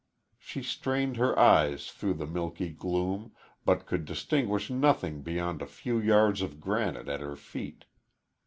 [0.39, 3.33] She strained her eyes through the milky gloom,
[3.65, 7.85] but could distinguish nothing beyond a few yards of granite at her feet.